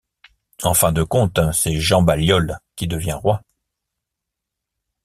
[0.63, 3.43] En fin de compte, c'est Jean Balliol qui devient roi.